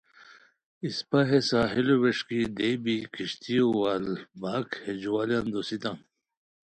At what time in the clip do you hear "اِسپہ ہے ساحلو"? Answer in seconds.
0.85-1.95